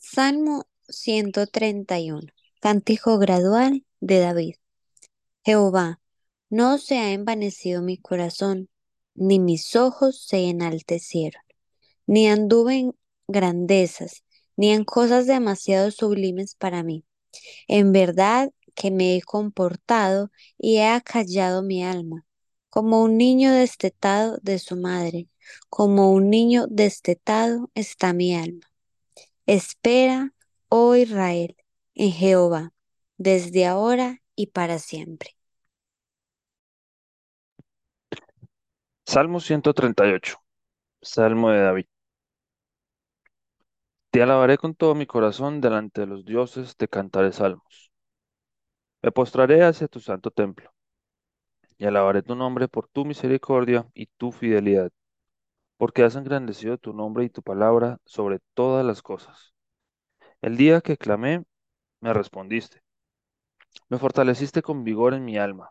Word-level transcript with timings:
Salmo 0.00 0.66
131. 0.88 2.28
Cántico 2.60 3.18
gradual 3.18 3.84
de 4.00 4.18
David. 4.20 4.54
Jehová, 5.42 6.00
no 6.50 6.78
se 6.78 6.98
ha 6.98 7.12
envanecido 7.12 7.80
mi 7.82 7.96
corazón, 7.96 8.68
ni 9.14 9.40
mis 9.40 9.74
ojos 9.74 10.20
se 10.26 10.48
enaltecieron, 10.48 11.42
ni 12.06 12.28
anduve 12.28 12.74
en 12.76 12.94
grandezas, 13.26 14.24
ni 14.56 14.70
en 14.72 14.84
cosas 14.84 15.26
demasiado 15.26 15.90
sublimes 15.90 16.56
para 16.56 16.82
mí. 16.82 17.04
En 17.66 17.92
verdad 17.92 18.52
que 18.74 18.90
me 18.90 19.16
he 19.16 19.22
comportado 19.22 20.30
y 20.58 20.76
he 20.76 20.88
acallado 20.88 21.62
mi 21.62 21.82
alma, 21.84 22.26
como 22.68 23.02
un 23.02 23.16
niño 23.16 23.52
destetado 23.52 24.38
de 24.42 24.58
su 24.58 24.76
madre, 24.76 25.28
como 25.70 26.12
un 26.12 26.28
niño 26.28 26.66
destetado 26.68 27.70
está 27.74 28.12
mi 28.12 28.34
alma. 28.34 28.66
Espera, 29.46 30.32
oh 30.68 30.96
Israel, 30.96 31.56
en 31.94 32.10
Jehová, 32.12 32.72
desde 33.16 33.66
ahora 33.66 34.20
y 34.34 34.48
para 34.48 34.78
siempre. 34.80 35.36
Salmo 39.06 39.38
138. 39.38 40.38
Salmo 41.00 41.50
de 41.50 41.60
David. 41.60 41.86
Te 44.10 44.22
alabaré 44.22 44.58
con 44.58 44.74
todo 44.74 44.96
mi 44.96 45.06
corazón 45.06 45.60
delante 45.60 46.00
de 46.00 46.06
los 46.08 46.24
dioses, 46.24 46.76
te 46.76 46.88
cantaré 46.88 47.32
salmos. 47.32 47.92
Me 49.02 49.12
postraré 49.12 49.62
hacia 49.62 49.86
tu 49.88 50.00
santo 50.00 50.30
templo 50.32 50.72
y 51.78 51.84
alabaré 51.86 52.22
tu 52.22 52.34
nombre 52.34 52.66
por 52.68 52.88
tu 52.88 53.04
misericordia 53.04 53.86
y 53.94 54.06
tu 54.16 54.32
fidelidad, 54.32 54.90
porque 55.76 56.02
has 56.04 56.16
engrandecido 56.16 56.78
tu 56.78 56.92
nombre 56.92 57.24
y 57.24 57.30
tu 57.30 57.42
palabra 57.42 57.98
sobre 58.04 58.40
todas 58.54 58.84
las 58.84 59.02
cosas. 59.02 59.54
El 60.40 60.56
día 60.56 60.80
que 60.80 60.96
clamé, 60.96 61.44
me 62.00 62.12
respondiste. 62.12 62.82
Me 63.88 63.98
fortaleciste 63.98 64.62
con 64.62 64.84
vigor 64.84 65.14
en 65.14 65.24
mi 65.24 65.36
alma. 65.38 65.70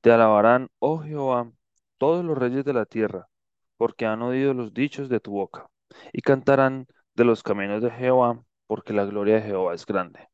Te 0.00 0.12
alabarán, 0.12 0.68
oh 0.78 0.98
Jehová, 0.98 1.50
todos 1.98 2.24
los 2.24 2.38
reyes 2.38 2.64
de 2.64 2.72
la 2.72 2.86
tierra, 2.86 3.28
porque 3.76 4.06
han 4.06 4.22
oído 4.22 4.54
los 4.54 4.72
dichos 4.74 5.08
de 5.08 5.20
tu 5.20 5.32
boca, 5.32 5.68
y 6.12 6.22
cantarán 6.22 6.86
de 7.14 7.24
los 7.24 7.42
caminos 7.42 7.82
de 7.82 7.90
Jehová, 7.90 8.42
porque 8.66 8.92
la 8.92 9.04
gloria 9.04 9.36
de 9.36 9.42
Jehová 9.42 9.74
es 9.74 9.86
grande. 9.86 10.28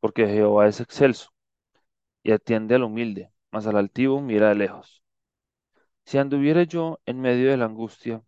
Porque 0.00 0.26
Jehová 0.26 0.68
es 0.68 0.80
excelso, 0.80 1.30
y 2.22 2.32
atiende 2.32 2.74
al 2.76 2.84
humilde, 2.84 3.30
mas 3.50 3.66
al 3.66 3.76
altivo 3.76 4.20
mira 4.20 4.48
de 4.50 4.56
lejos. 4.56 5.02
Si 6.06 6.18
anduviere 6.18 6.66
yo 6.66 7.00
en 7.04 7.20
medio 7.20 7.50
de 7.50 7.56
la 7.58 7.66
angustia, 7.66 8.22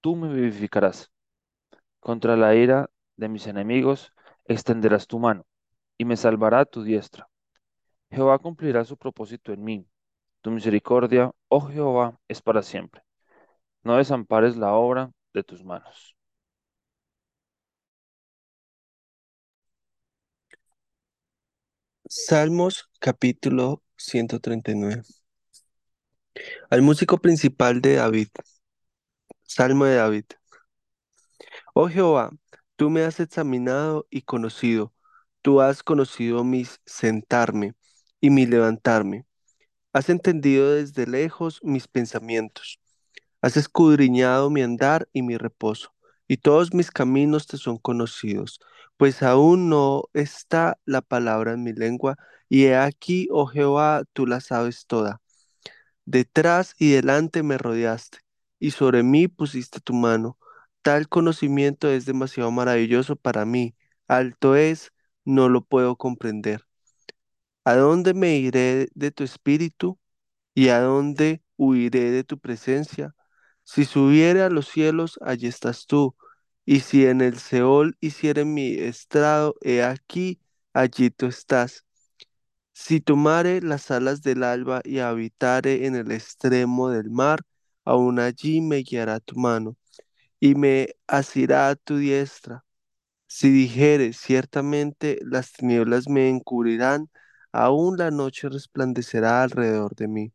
tú 0.00 0.16
me 0.16 0.32
vivificarás. 0.34 1.10
Contra 2.00 2.36
la 2.36 2.54
ira 2.54 2.90
de 3.16 3.28
mis 3.28 3.46
enemigos 3.46 4.12
extenderás 4.46 5.06
tu 5.06 5.18
mano, 5.18 5.46
y 5.98 6.04
me 6.06 6.16
salvará 6.16 6.64
tu 6.66 6.82
diestra. 6.82 7.28
Jehová 8.10 8.38
cumplirá 8.38 8.84
su 8.84 8.96
propósito 8.96 9.52
en 9.52 9.64
mí. 9.64 9.86
Tu 10.42 10.50
misericordia, 10.50 11.32
oh 11.48 11.60
Jehová, 11.62 12.18
es 12.28 12.42
para 12.42 12.62
siempre. 12.62 13.02
No 13.84 13.96
desampares 13.98 14.56
la 14.56 14.74
obra 14.74 15.12
de 15.34 15.44
tus 15.44 15.64
manos. 15.64 16.16
Salmos 22.08 22.90
capítulo 23.00 23.82
139. 23.96 25.02
Al 26.70 26.82
músico 26.82 27.18
principal 27.18 27.80
de 27.80 27.96
David. 27.96 28.28
Salmo 29.42 29.84
de 29.84 29.96
David. 29.96 30.24
Oh 31.74 31.88
Jehová, 31.88 32.30
tú 32.76 32.90
me 32.90 33.02
has 33.02 33.20
examinado 33.20 34.06
y 34.10 34.22
conocido. 34.22 34.92
Tú 35.42 35.60
has 35.60 35.82
conocido 35.82 36.44
mi 36.44 36.66
sentarme 36.86 37.74
y 38.20 38.30
mi 38.30 38.46
levantarme. 38.46 39.26
Has 39.92 40.08
entendido 40.10 40.74
desde 40.74 41.06
lejos 41.06 41.60
mis 41.62 41.88
pensamientos. 41.88 42.80
Has 43.42 43.56
escudriñado 43.56 44.50
mi 44.50 44.62
andar 44.62 45.08
y 45.12 45.22
mi 45.22 45.36
reposo. 45.36 45.94
Y 46.28 46.38
todos 46.38 46.74
mis 46.74 46.90
caminos 46.90 47.46
te 47.48 47.56
son 47.56 47.78
conocidos, 47.78 48.60
pues 48.96 49.22
aún 49.22 49.68
no 49.68 50.04
está 50.14 50.78
la 50.84 51.00
palabra 51.02 51.54
en 51.54 51.64
mi 51.64 51.72
lengua, 51.72 52.16
y 52.48 52.66
he 52.66 52.76
aquí, 52.76 53.28
oh 53.32 53.46
Jehová, 53.46 54.04
tú 54.12 54.26
la 54.26 54.40
sabes 54.40 54.86
toda. 54.86 55.20
Detrás 56.10 56.74
y 56.78 56.90
delante 56.92 57.42
me 57.42 57.56
rodeaste, 57.56 58.18
y 58.58 58.72
sobre 58.72 59.02
mí 59.02 59.28
pusiste 59.28 59.80
tu 59.80 59.94
mano. 59.94 60.38
Tal 60.82 61.08
conocimiento 61.08 61.88
es 61.90 62.04
demasiado 62.06 62.50
maravilloso 62.50 63.16
para 63.16 63.44
mí. 63.44 63.76
Alto 64.08 64.56
es, 64.56 64.92
no 65.24 65.48
lo 65.48 65.62
puedo 65.64 65.96
comprender. 65.96 66.66
¿A 67.64 67.74
dónde 67.76 68.14
me 68.14 68.36
iré 68.38 68.88
de 68.94 69.10
tu 69.10 69.24
espíritu? 69.24 69.98
¿Y 70.54 70.68
a 70.70 70.80
dónde 70.80 71.42
huiré 71.56 72.10
de 72.12 72.24
tu 72.24 72.38
presencia? 72.40 73.14
Si 73.64 73.84
subiere 73.86 74.42
a 74.42 74.50
los 74.50 74.68
cielos, 74.68 75.18
allí 75.22 75.46
estás 75.48 75.86
tú. 75.86 76.16
Y 76.66 76.80
si 76.80 77.06
en 77.06 77.20
el 77.22 77.38
Seol 77.38 77.96
hiciere 78.00 78.44
mi 78.46 78.74
estrado, 78.74 79.56
he 79.62 79.82
aquí, 79.84 80.40
allí 80.74 81.10
tú 81.10 81.26
estás. 81.28 81.86
Si 82.82 83.00
tomare 83.00 83.60
las 83.62 83.90
alas 83.90 84.22
del 84.22 84.42
alba 84.42 84.80
y 84.84 84.98
habitare 85.00 85.86
en 85.86 85.94
el 85.96 86.10
extremo 86.12 86.88
del 86.90 87.10
mar, 87.10 87.40
aun 87.84 88.18
allí 88.18 88.60
me 88.62 88.78
guiará 88.78 89.20
tu 89.20 89.36
mano 89.38 89.76
y 90.40 90.54
me 90.56 90.96
asirá 91.08 91.70
a 91.70 91.76
tu 91.76 91.98
diestra. 91.98 92.64
Si 93.28 93.50
dijere, 93.50 94.12
ciertamente 94.14 95.20
las 95.22 95.52
tinieblas 95.52 96.08
me 96.08 96.28
encubrirán, 96.30 97.10
aún 97.52 97.98
la 97.98 98.10
noche 98.10 98.48
resplandecerá 98.48 99.42
alrededor 99.44 99.94
de 99.96 100.08
mí, 100.08 100.32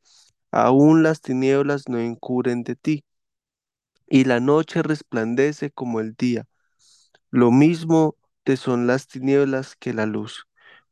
aún 0.51 1.03
las 1.03 1.21
tinieblas 1.21 1.89
no 1.89 1.99
encubren 1.99 2.63
de 2.63 2.75
ti, 2.77 3.05
y 4.07 4.25
la 4.25 4.39
noche 4.39 4.81
resplandece 4.83 5.71
como 5.71 5.99
el 5.99 6.15
día. 6.15 6.47
Lo 7.31 7.51
mismo 7.51 8.17
te 8.43 8.57
son 8.57 8.87
las 8.87 9.07
tinieblas 9.07 9.75
que 9.77 9.93
la 9.93 10.05
luz, 10.05 10.47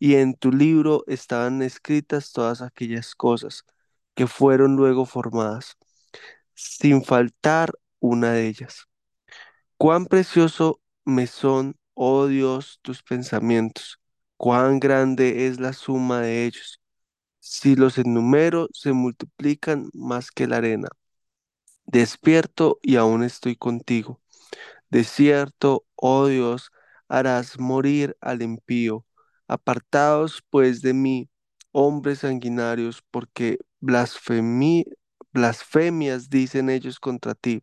y 0.00 0.16
en 0.16 0.34
tu 0.36 0.52
libro 0.52 1.04
estaban 1.08 1.62
escritas 1.62 2.32
todas 2.32 2.62
aquellas 2.62 3.16
cosas 3.16 3.64
que 4.16 4.28
fueron 4.28 4.76
luego 4.76 5.06
formadas, 5.06 5.78
sin 6.54 7.04
faltar 7.04 7.72
una 8.00 8.32
de 8.32 8.48
ellas. 8.48 8.86
Cuán 9.76 10.06
precioso 10.06 10.80
me 11.04 11.26
son, 11.26 11.76
oh 11.94 12.26
Dios, 12.26 12.78
tus 12.82 13.02
pensamientos, 13.02 14.00
cuán 14.36 14.78
grande 14.80 15.46
es 15.46 15.60
la 15.60 15.72
suma 15.72 16.20
de 16.20 16.46
ellos. 16.46 16.80
Si 17.40 17.76
los 17.76 17.98
enumero, 17.98 18.68
se 18.72 18.92
multiplican 18.92 19.90
más 19.94 20.30
que 20.32 20.46
la 20.48 20.58
arena. 20.58 20.88
Despierto 21.86 22.78
y 22.82 22.96
aún 22.96 23.22
estoy 23.24 23.56
contigo. 23.56 24.20
De 24.90 25.04
cierto, 25.04 25.86
oh 25.96 26.26
Dios, 26.28 26.72
harás 27.08 27.58
morir 27.60 28.16
al 28.20 28.42
impío. 28.42 29.06
Apartaos 29.50 30.42
pues 30.50 30.80
de 30.82 30.94
mí, 30.94 31.28
hombres 31.72 32.20
sanguinarios, 32.20 33.02
porque 33.10 33.58
blasfemi- 33.82 34.86
blasfemias 35.32 36.30
dicen 36.30 36.70
ellos 36.70 36.98
contra 37.00 37.34
ti. 37.34 37.62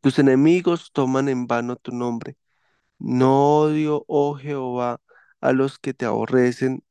Tus 0.00 0.18
enemigos 0.18 0.90
toman 0.92 1.28
en 1.28 1.46
vano 1.46 1.76
tu 1.76 1.92
nombre. 1.92 2.36
No 2.98 3.58
odio, 3.60 4.04
oh 4.08 4.36
Jehová, 4.36 5.00
a 5.40 5.52
los 5.52 5.78
que 5.78 5.94
te 5.94 6.06
aborrecen, 6.06 6.84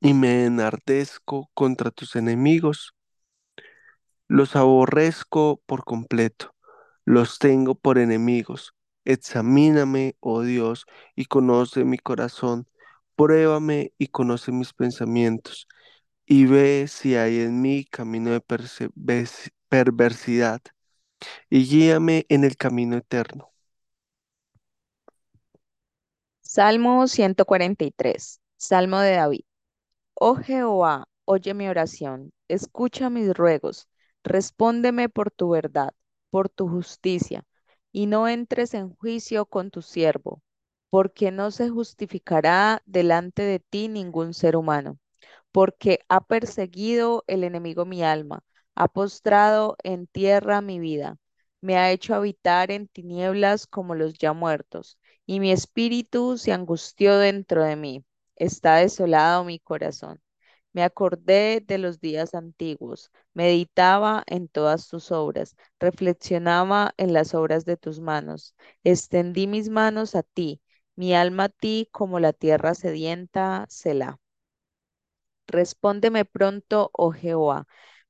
y 0.00 0.14
me 0.14 0.46
enardezco 0.46 1.50
contra 1.54 1.90
tus 1.90 2.16
enemigos. 2.16 2.94
Los 4.28 4.54
aborrezco 4.56 5.62
por 5.66 5.84
completo, 5.84 6.54
los 7.04 7.38
tengo 7.38 7.74
por 7.74 7.98
enemigos. 7.98 8.74
Examíname, 9.04 10.16
oh 10.20 10.42
Dios, 10.42 10.86
y 11.14 11.26
conoce 11.26 11.84
mi 11.84 11.98
corazón. 11.98 12.66
Pruébame 13.16 13.92
y 13.98 14.08
conoce 14.08 14.52
mis 14.52 14.72
pensamientos, 14.72 15.68
y 16.26 16.46
ve 16.46 16.86
si 16.88 17.16
hay 17.16 17.40
en 17.40 17.60
mí 17.60 17.84
camino 17.84 18.30
de 18.32 18.42
perversidad, 19.68 20.60
y 21.50 21.66
guíame 21.66 22.26
en 22.28 22.44
el 22.44 22.56
camino 22.56 22.96
eterno. 22.96 23.50
Salmo 26.42 27.08
143. 27.08 28.40
Salmo 28.56 29.00
de 29.00 29.12
David. 29.12 29.44
Oh 30.14 30.36
Jehová, 30.36 31.08
oye 31.24 31.54
mi 31.54 31.68
oración, 31.68 32.32
escucha 32.48 33.10
mis 33.10 33.34
ruegos, 33.34 33.88
respóndeme 34.22 35.08
por 35.08 35.30
tu 35.30 35.50
verdad, 35.50 35.92
por 36.30 36.48
tu 36.48 36.68
justicia, 36.68 37.44
y 37.92 38.06
no 38.06 38.28
entres 38.28 38.74
en 38.74 38.94
juicio 38.94 39.46
con 39.46 39.70
tu 39.70 39.82
siervo, 39.82 40.42
porque 40.94 41.32
no 41.32 41.50
se 41.50 41.70
justificará 41.70 42.80
delante 42.86 43.42
de 43.42 43.58
ti 43.58 43.88
ningún 43.88 44.32
ser 44.32 44.56
humano, 44.56 45.00
porque 45.52 46.00
ha 46.08 46.20
perseguido 46.20 47.24
el 47.26 47.42
enemigo 47.44 47.84
mi 47.84 48.04
alma, 48.04 48.44
ha 48.76 48.86
postrado 48.88 49.76
en 49.84 50.06
tierra 50.06 50.60
mi 50.60 50.78
vida, 50.78 51.18
me 51.60 51.78
ha 51.78 51.90
hecho 51.90 52.14
habitar 52.14 52.70
en 52.70 52.86
tinieblas 52.88 53.66
como 53.66 53.96
los 53.96 54.14
ya 54.14 54.34
muertos, 54.34 54.98
y 55.26 55.40
mi 55.40 55.50
espíritu 55.52 56.38
se 56.38 56.52
angustió 56.52 57.18
dentro 57.18 57.64
de 57.64 57.76
mí. 57.76 58.04
Está 58.36 58.76
desolado 58.76 59.44
mi 59.44 59.58
corazón. 59.60 60.20
Me 60.74 60.82
acordé 60.82 61.60
de 61.66 61.78
los 61.78 62.00
días 62.00 62.34
antiguos, 62.34 63.10
meditaba 63.32 64.22
en 64.26 64.48
todas 64.48 64.88
tus 64.88 65.10
obras, 65.12 65.56
reflexionaba 65.80 66.92
en 66.98 67.12
las 67.14 67.34
obras 67.34 67.64
de 67.64 67.76
tus 67.76 68.00
manos. 68.00 68.54
Extendí 68.84 69.46
mis 69.46 69.68
manos 69.70 70.14
a 70.14 70.22
ti, 70.22 70.60
mi 70.96 71.14
alma 71.14 71.44
a 71.44 71.48
ti 71.50 71.88
como 71.92 72.20
la 72.20 72.32
tierra 72.32 72.74
sedienta, 72.74 73.66
Selah. 73.68 74.18
Respóndeme 75.46 76.26
pronto, 76.26 76.90
oh 76.92 77.10
Jehová, 77.12 77.66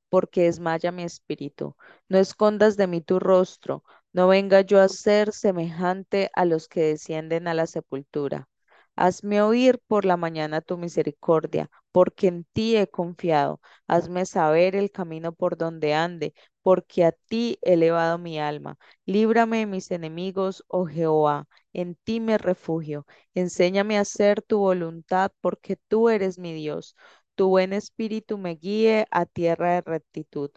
porque 0.09 0.43
desmaya 0.45 0.93
mi 0.93 1.03
espíritu. 1.03 1.75
No 2.09 2.17
escondas 2.19 2.77
de 2.77 2.87
mí 2.87 3.01
tu 3.01 3.19
rostro, 3.19 3.83
no 4.13 4.29
venga 4.29 4.61
yo 4.61 4.81
a 4.81 4.89
ser 4.89 5.33
semejante 5.33 6.31
a 6.33 6.45
los 6.45 6.69
que 6.69 6.81
descienden 6.83 7.47
a 7.49 7.53
la 7.53 7.67
sepultura. 7.67 8.49
Hazme 8.95 9.41
oír 9.41 9.79
por 9.87 10.05
la 10.05 10.17
mañana 10.17 10.61
tu 10.61 10.77
misericordia, 10.77 11.69
porque 11.91 12.27
en 12.27 12.45
ti 12.53 12.75
he 12.77 12.87
confiado. 12.87 13.59
Hazme 13.87 14.25
saber 14.25 14.75
el 14.75 14.91
camino 14.91 15.33
por 15.33 15.57
donde 15.57 15.93
ande, 15.93 16.33
porque 16.61 17.05
a 17.05 17.11
ti 17.11 17.57
he 17.61 17.73
elevado 17.73 18.17
mi 18.17 18.39
alma. 18.39 18.77
Líbrame 19.05 19.59
de 19.59 19.65
mis 19.67 19.91
enemigos, 19.91 20.63
oh 20.67 20.85
Jehová, 20.87 21.47
en 21.73 21.95
ti 21.95 22.19
me 22.19 22.37
refugio. 22.37 23.05
Enséñame 23.33 23.97
a 23.97 24.01
hacer 24.01 24.41
tu 24.41 24.59
voluntad, 24.59 25.31
porque 25.41 25.77
tú 25.87 26.09
eres 26.09 26.39
mi 26.39 26.53
Dios. 26.53 26.95
Tu 27.35 27.47
buen 27.49 27.73
espíritu 27.73 28.37
me 28.37 28.55
guíe 28.55 29.07
a 29.11 29.25
tierra 29.25 29.73
de 29.73 29.81
rectitud. 29.81 30.51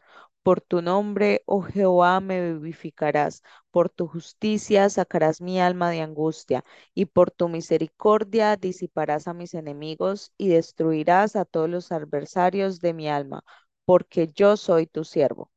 Por 0.48 0.62
tu 0.62 0.80
nombre, 0.80 1.42
oh 1.44 1.60
Jehová, 1.62 2.20
me 2.20 2.54
vivificarás. 2.54 3.42
Por 3.70 3.90
tu 3.90 4.06
justicia 4.08 4.88
sacarás 4.88 5.42
mi 5.42 5.60
alma 5.60 5.90
de 5.90 6.00
angustia. 6.00 6.64
Y 6.94 7.04
por 7.04 7.30
tu 7.30 7.48
misericordia 7.50 8.56
disiparás 8.56 9.28
a 9.28 9.34
mis 9.34 9.52
enemigos 9.52 10.32
y 10.38 10.48
destruirás 10.48 11.36
a 11.36 11.44
todos 11.44 11.68
los 11.68 11.92
adversarios 11.92 12.80
de 12.80 12.94
mi 12.94 13.08
alma, 13.10 13.44
porque 13.84 14.30
yo 14.34 14.56
soy 14.56 14.86
tu 14.86 15.04
siervo. 15.04 15.50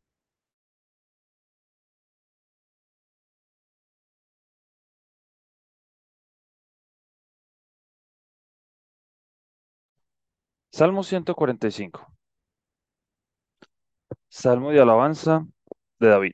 Salmo 10.70 11.04
145. 11.04 12.12
Salmo 14.32 14.72
de 14.72 14.80
alabanza 14.80 15.46
de 16.00 16.08
David. 16.08 16.32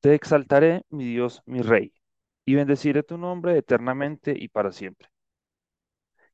Te 0.00 0.14
exaltaré, 0.14 0.84
mi 0.88 1.04
Dios, 1.04 1.42
mi 1.46 1.62
Rey, 1.62 1.92
y 2.44 2.54
bendeciré 2.54 3.02
tu 3.02 3.18
nombre 3.18 3.58
eternamente 3.58 4.32
y 4.38 4.48
para 4.48 4.70
siempre. 4.70 5.08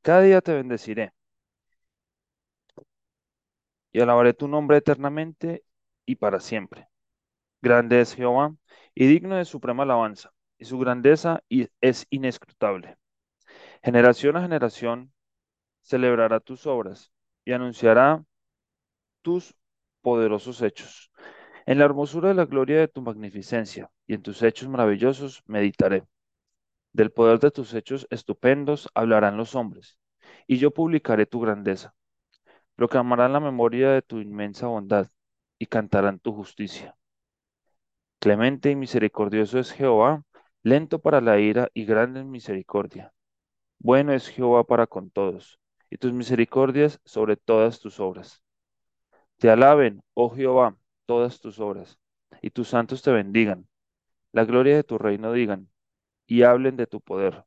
Cada 0.02 0.20
día 0.20 0.42
te 0.42 0.52
bendeciré 0.52 1.12
y 3.92 4.00
alabaré 4.00 4.34
tu 4.34 4.46
nombre 4.46 4.76
eternamente 4.76 5.64
y 6.04 6.16
para 6.16 6.38
siempre. 6.38 6.88
Grande 7.62 8.02
es 8.02 8.14
Jehová 8.14 8.54
y 8.94 9.06
digno 9.06 9.36
de 9.36 9.46
suprema 9.46 9.84
alabanza, 9.84 10.32
y 10.58 10.66
su 10.66 10.78
grandeza 10.78 11.42
es 11.80 12.06
inescrutable. 12.10 12.98
Generación 13.82 14.36
a 14.36 14.42
generación 14.42 15.14
celebrará 15.80 16.40
tus 16.40 16.66
obras 16.66 17.10
y 17.46 17.52
anunciará 17.52 18.22
tus 19.22 19.54
poderosos 20.02 20.60
hechos. 20.62 21.10
En 21.64 21.78
la 21.78 21.84
hermosura 21.84 22.28
de 22.28 22.34
la 22.34 22.44
gloria 22.44 22.80
de 22.80 22.88
tu 22.88 23.02
magnificencia 23.02 23.90
y 24.06 24.14
en 24.14 24.22
tus 24.22 24.42
hechos 24.42 24.68
maravillosos 24.68 25.42
meditaré. 25.46 26.04
Del 26.92 27.10
poder 27.10 27.38
de 27.38 27.50
tus 27.50 27.72
hechos 27.72 28.06
estupendos 28.10 28.90
hablarán 28.94 29.36
los 29.36 29.54
hombres, 29.54 29.98
y 30.46 30.58
yo 30.58 30.72
publicaré 30.72 31.24
tu 31.24 31.40
grandeza. 31.40 31.94
Proclamarán 32.74 33.32
la 33.32 33.40
memoria 33.40 33.90
de 33.90 34.02
tu 34.02 34.18
inmensa 34.18 34.66
bondad 34.66 35.08
y 35.58 35.66
cantarán 35.66 36.18
tu 36.18 36.34
justicia. 36.34 36.96
Clemente 38.18 38.70
y 38.70 38.76
misericordioso 38.76 39.58
es 39.58 39.72
Jehová, 39.72 40.22
lento 40.62 41.00
para 41.00 41.20
la 41.20 41.38
ira 41.38 41.70
y 41.74 41.84
grande 41.84 42.20
en 42.20 42.30
misericordia. 42.30 43.12
Bueno 43.78 44.12
es 44.12 44.28
Jehová 44.28 44.64
para 44.64 44.86
con 44.86 45.10
todos, 45.10 45.58
y 45.90 45.96
tus 45.96 46.12
misericordias 46.12 47.00
sobre 47.04 47.36
todas 47.36 47.80
tus 47.80 48.00
obras. 48.00 48.41
Te 49.42 49.50
alaben, 49.50 50.04
oh 50.14 50.30
Jehová, 50.30 50.76
todas 51.04 51.40
tus 51.40 51.58
obras, 51.58 51.98
y 52.42 52.50
tus 52.50 52.68
santos 52.68 53.02
te 53.02 53.10
bendigan. 53.10 53.66
La 54.30 54.44
gloria 54.44 54.76
de 54.76 54.84
tu 54.84 54.98
reino 54.98 55.32
digan, 55.32 55.68
y 56.28 56.44
hablen 56.44 56.76
de 56.76 56.86
tu 56.86 57.00
poder. 57.00 57.44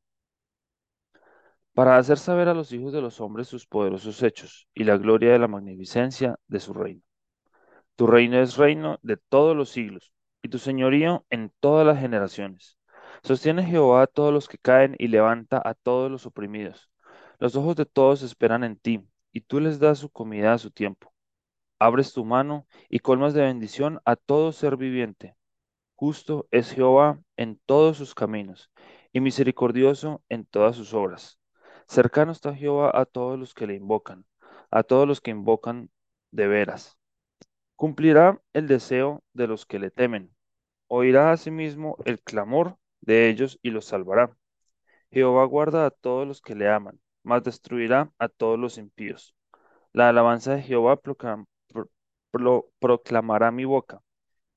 Para 1.74 1.95
hacer 1.95 2.18
saber 2.18 2.50
a 2.50 2.53
los 2.53 2.74
hijos 2.74 2.92
de 2.92 3.00
los 3.00 3.21
hombres 3.21 3.47
sus 3.47 3.65
poderosos 3.65 4.21
hechos, 4.24 4.68
y 4.74 4.83
la 4.83 4.97
gloria 4.97 5.31
de 5.31 5.39
la 5.39 5.47
magnificencia 5.47 6.38
de 6.50 6.59
su 6.59 6.74
reino. 6.74 7.01
Tu 7.95 8.07
reino 8.07 8.41
es 8.41 8.57
reino 8.57 9.00
de 9.01 9.15
todos 9.15 9.56
los 9.56 9.69
siglos, 9.69 10.12
y 10.44 10.50
tu 10.50 10.57
señorío 10.59 11.25
en 11.30 11.50
todas 11.62 11.88
las 11.88 12.01
generaciones. 12.01 12.77
Sostiene 13.24 13.63
Jehová 13.63 14.01
a 14.01 14.07
todos 14.07 14.33
los 14.33 14.50
que 14.50 14.57
caen 14.57 14.98
y 15.00 15.07
levanta 15.07 15.62
a 15.63 15.74
todos 15.74 16.12
los 16.12 16.25
oprimidos. 16.25 16.89
Los 17.39 17.56
ojos 17.56 17.77
de 17.77 17.86
todos 17.86 18.21
esperan 18.21 18.65
en 18.65 18.75
ti, 18.75 19.07
y 19.31 19.39
tú 19.39 19.62
les 19.62 19.80
das 19.80 20.00
su 20.00 20.09
comida 20.09 20.51
a 20.51 20.57
su 20.57 20.71
tiempo. 20.71 21.14
Abres 21.77 22.13
tu 22.13 22.24
mano 22.24 22.66
y 22.89 23.00
colmas 23.00 23.33
de 23.33 23.42
bendición 23.42 24.00
a 24.06 24.16
todo 24.16 24.54
ser 24.54 24.77
viviente. 24.77 25.36
Justo 25.95 26.48
es 26.51 26.72
Jehová 26.72 27.19
en 27.36 27.60
todos 27.66 27.98
sus 27.98 28.16
caminos 28.16 28.72
y 29.12 29.20
misericordioso 29.20 30.24
en 30.29 30.46
todas 30.46 30.75
sus 30.77 30.94
obras. 30.94 31.39
Cercano 31.88 32.32
está 32.32 32.55
Jehová 32.55 32.91
a 32.94 33.05
todos 33.05 33.38
los 33.38 33.53
que 33.53 33.67
le 33.67 33.75
invocan, 33.75 34.25
a 34.72 34.84
todos 34.84 35.05
los 35.08 35.20
que 35.20 35.32
invocan 35.32 35.89
de 36.32 36.48
veras. 36.48 36.98
Cumplirá 37.75 38.41
el 38.53 38.67
deseo 38.67 39.24
de 39.34 39.48
los 39.48 39.65
que 39.65 39.79
le 39.79 39.91
temen. 39.91 40.34
Oirá 40.88 41.32
asimismo 41.32 41.98
el 42.05 42.22
clamor 42.22 42.77
de 43.01 43.29
ellos 43.29 43.60
y 43.62 43.72
los 43.72 43.86
salvará. 43.86 44.36
Jehová 45.12 45.44
guarda 45.46 45.86
a 45.86 45.91
todos 45.91 46.25
los 46.25 46.41
que 46.41 46.55
le 46.55 46.70
aman, 46.70 47.00
mas 47.24 47.44
destruirá 47.44 48.12
a 48.17 48.29
todos 48.29 48.58
los 48.58 48.77
impíos. 48.77 49.36
La 49.91 50.10
alabanza 50.10 50.55
de 50.55 50.62
Jehová 50.62 50.98
proclamará 52.80 53.51
mi 53.51 53.65
boca, 53.65 54.01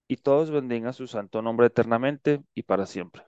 y 0.09 0.19
todos 0.19 0.51
bendigan 0.51 0.95
su 0.95 1.07
santo 1.09 1.43
nombre 1.43 1.69
eternamente 1.69 2.43
y 2.55 2.65
para 2.65 2.87
siempre. 2.87 3.28